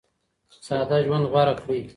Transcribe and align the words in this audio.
ساده 0.65 0.97
ژوند 1.05 1.25
غوره 1.31 1.53
کړئ. 1.59 1.81